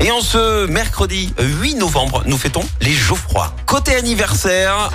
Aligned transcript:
Et 0.00 0.10
en 0.12 0.20
ce 0.20 0.66
mercredi 0.66 1.34
8 1.38 1.74
novembre, 1.76 2.22
nous 2.26 2.36
fêtons 2.36 2.62
les 2.80 2.92
Geoffroy. 2.92 3.52
Côté 3.66 3.96
anniversaire, 3.96 4.90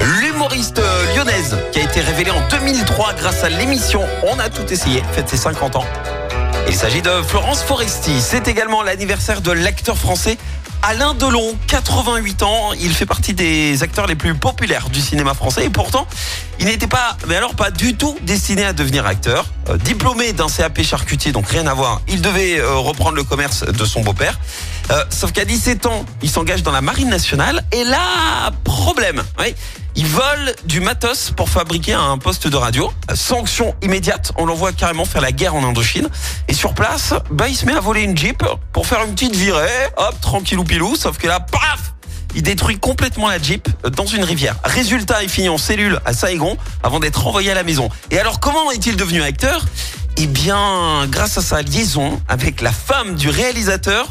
l'humoriste 0.00 0.80
lyonnaise 1.14 1.58
qui 1.72 1.80
a 1.80 1.82
été 1.82 2.00
révélée 2.00 2.30
en 2.30 2.48
2003 2.48 3.14
grâce 3.14 3.44
à 3.44 3.50
l'émission 3.50 4.00
On 4.22 4.38
a 4.38 4.48
tout 4.48 4.72
essayé, 4.72 5.02
fête 5.12 5.28
ses 5.28 5.36
50 5.36 5.76
ans. 5.76 5.84
Il 6.68 6.74
s'agit 6.74 7.02
de 7.02 7.10
Florence 7.22 7.62
Foresti. 7.62 8.20
C'est 8.20 8.48
également 8.48 8.82
l'anniversaire 8.82 9.42
de 9.42 9.52
l'acteur 9.52 9.98
français 9.98 10.38
Alain 10.84 11.14
Delon, 11.14 11.56
88 11.68 12.42
ans, 12.42 12.72
il 12.72 12.92
fait 12.92 13.06
partie 13.06 13.34
des 13.34 13.84
acteurs 13.84 14.08
les 14.08 14.16
plus 14.16 14.34
populaires 14.34 14.90
du 14.90 15.00
cinéma 15.00 15.32
français 15.32 15.64
et 15.64 15.70
pourtant, 15.70 16.08
il 16.58 16.66
n'était 16.66 16.88
pas, 16.88 17.16
mais 17.28 17.36
alors 17.36 17.54
pas 17.54 17.70
du 17.70 17.94
tout 17.94 18.18
destiné 18.22 18.64
à 18.64 18.72
devenir 18.72 19.06
acteur. 19.06 19.46
Euh, 19.68 19.76
diplômé 19.76 20.32
d'un 20.32 20.48
CAP 20.48 20.82
charcutier, 20.82 21.30
donc 21.30 21.48
rien 21.48 21.68
à 21.68 21.74
voir, 21.74 22.00
il 22.08 22.20
devait 22.20 22.58
euh, 22.58 22.74
reprendre 22.78 23.14
le 23.14 23.22
commerce 23.22 23.64
de 23.64 23.84
son 23.84 24.00
beau-père. 24.00 24.40
Euh, 24.90 25.04
sauf 25.08 25.30
qu'à 25.30 25.44
17 25.44 25.86
ans, 25.86 26.04
il 26.20 26.28
s'engage 26.28 26.64
dans 26.64 26.72
la 26.72 26.80
marine 26.80 27.08
nationale 27.08 27.62
et 27.70 27.84
là, 27.84 28.50
problème. 28.82 29.22
Oui, 29.38 29.54
il 29.94 30.06
vole 30.06 30.56
du 30.64 30.80
matos 30.80 31.30
pour 31.36 31.48
fabriquer 31.48 31.92
un 31.92 32.18
poste 32.18 32.48
de 32.48 32.56
radio. 32.56 32.92
Sanction 33.14 33.76
immédiate, 33.80 34.32
on 34.36 34.44
l'envoie 34.44 34.72
carrément 34.72 35.04
faire 35.04 35.20
la 35.20 35.30
guerre 35.30 35.54
en 35.54 35.62
Indochine. 35.62 36.08
Et 36.48 36.52
sur 36.52 36.74
place, 36.74 37.14
bah, 37.30 37.46
il 37.46 37.54
se 37.54 37.64
met 37.64 37.74
à 37.74 37.80
voler 37.80 38.02
une 38.02 38.16
Jeep 38.16 38.42
pour 38.72 38.88
faire 38.88 39.04
une 39.04 39.14
petite 39.14 39.36
virée. 39.36 39.86
Hop, 39.96 40.20
tranquillou 40.20 40.64
pilou. 40.64 40.96
Sauf 40.96 41.16
que 41.16 41.28
là, 41.28 41.38
paf 41.38 41.92
il 42.34 42.42
détruit 42.42 42.78
complètement 42.80 43.28
la 43.28 43.40
Jeep 43.40 43.68
dans 43.94 44.06
une 44.06 44.24
rivière. 44.24 44.56
Résultat, 44.64 45.22
il 45.22 45.28
finit 45.28 45.48
en 45.48 45.58
cellule 45.58 46.00
à 46.04 46.12
Saigon 46.12 46.56
avant 46.82 46.98
d'être 46.98 47.22
renvoyé 47.22 47.52
à 47.52 47.54
la 47.54 47.62
maison. 47.62 47.88
Et 48.10 48.18
alors, 48.18 48.40
comment 48.40 48.72
est-il 48.72 48.96
devenu 48.96 49.22
acteur? 49.22 49.64
Eh 50.16 50.26
bien, 50.26 51.06
grâce 51.08 51.38
à 51.38 51.42
sa 51.42 51.62
liaison 51.62 52.20
avec 52.28 52.62
la 52.62 52.72
femme 52.72 53.14
du 53.14 53.28
réalisateur 53.28 54.08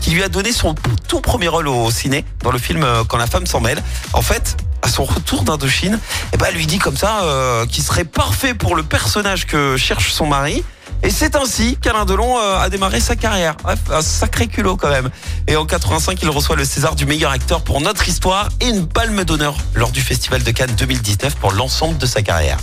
qui 0.00 0.10
lui 0.10 0.22
a 0.22 0.28
donné 0.28 0.52
son 0.52 0.74
tout 1.08 1.20
premier 1.20 1.48
rôle 1.48 1.68
au 1.68 1.90
ciné 1.90 2.24
dans 2.42 2.50
le 2.50 2.58
film 2.58 2.82
euh, 2.82 3.04
Quand 3.04 3.18
la 3.18 3.26
femme 3.26 3.46
s'en 3.46 3.60
mêle. 3.60 3.82
En 4.12 4.22
fait, 4.22 4.56
à 4.82 4.88
son 4.88 5.04
retour 5.04 5.42
d'Indochine, 5.42 5.98
eh 6.32 6.36
ben, 6.36 6.46
elle 6.48 6.54
lui 6.54 6.66
dit 6.66 6.78
comme 6.78 6.96
ça 6.96 7.22
euh, 7.22 7.66
qu'il 7.66 7.82
serait 7.82 8.04
parfait 8.04 8.54
pour 8.54 8.76
le 8.76 8.82
personnage 8.82 9.46
que 9.46 9.76
cherche 9.76 10.12
son 10.12 10.26
mari. 10.26 10.64
Et 11.02 11.10
c'est 11.10 11.34
ainsi 11.34 11.76
qu'Alain 11.80 12.04
Delon 12.04 12.38
euh, 12.38 12.58
a 12.58 12.68
démarré 12.68 13.00
sa 13.00 13.16
carrière. 13.16 13.56
Bref, 13.62 13.78
un 13.90 14.02
sacré 14.02 14.48
culot 14.48 14.76
quand 14.76 14.90
même. 14.90 15.10
Et 15.46 15.56
en 15.56 15.64
85, 15.64 16.18
il 16.22 16.28
reçoit 16.28 16.56
le 16.56 16.64
César 16.64 16.94
du 16.94 17.06
meilleur 17.06 17.30
acteur 17.30 17.62
pour 17.62 17.80
notre 17.80 18.06
histoire 18.08 18.48
et 18.60 18.68
une 18.68 18.86
palme 18.86 19.24
d'honneur 19.24 19.56
lors 19.74 19.90
du 19.90 20.00
Festival 20.00 20.42
de 20.42 20.50
Cannes 20.50 20.74
2019 20.76 21.36
pour 21.36 21.52
l'ensemble 21.52 21.96
de 21.96 22.06
sa 22.06 22.22
carrière. 22.22 22.58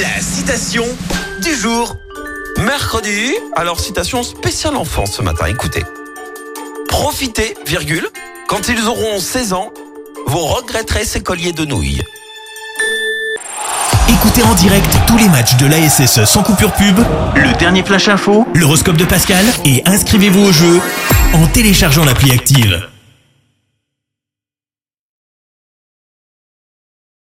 La 0.00 0.20
citation 0.20 0.84
du 1.42 1.54
jour. 1.54 1.96
Mercredi, 2.58 3.34
alors 3.56 3.80
citation 3.80 4.22
spéciale 4.22 4.76
enfance 4.76 5.12
ce 5.12 5.22
matin, 5.22 5.46
écoutez. 5.46 5.82
Profitez, 6.94 7.56
virgule, 7.66 8.08
quand 8.46 8.68
ils 8.68 8.86
auront 8.86 9.18
16 9.18 9.52
ans, 9.52 9.72
vous 10.28 10.38
regretterez 10.38 11.04
ces 11.04 11.20
colliers 11.20 11.52
de 11.52 11.64
nouilles. 11.64 12.00
Écoutez 14.08 14.44
en 14.44 14.54
direct 14.54 14.96
tous 15.04 15.18
les 15.18 15.28
matchs 15.28 15.56
de 15.56 15.66
l'ASSE 15.66 16.24
sans 16.24 16.44
coupure 16.44 16.72
pub, 16.72 17.00
le 17.34 17.52
dernier 17.58 17.82
flash 17.82 18.06
info, 18.06 18.46
l'horoscope 18.54 18.96
de 18.96 19.04
Pascal 19.04 19.44
et 19.64 19.82
inscrivez-vous 19.86 20.44
au 20.44 20.52
jeu 20.52 20.80
en 21.32 21.48
téléchargeant 21.48 22.04
l'appli 22.04 22.30
active. 22.30 22.88